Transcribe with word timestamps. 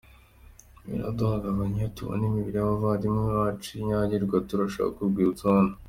Biraduhungabanya 0.87 1.77
iyo 1.79 1.89
tubona 1.95 2.23
imibiri 2.29 2.55
y’abavandimwe 2.59 3.23
bacu 3.39 3.69
inyagirwa 3.81 4.37
turashaka 4.49 4.97
urwibutso 5.03 5.43
hano. 5.55 5.75